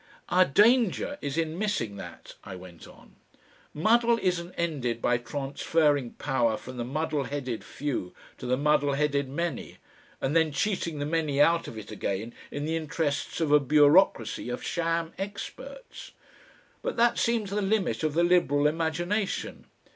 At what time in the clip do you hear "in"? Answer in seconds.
1.37-1.59, 12.49-12.65